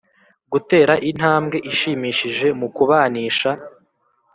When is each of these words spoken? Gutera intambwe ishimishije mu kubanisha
Gutera 0.51 0.93
intambwe 1.09 1.57
ishimishije 1.71 2.47
mu 2.59 2.67
kubanisha 2.75 3.51